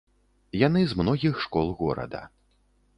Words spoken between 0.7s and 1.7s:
з многіх школ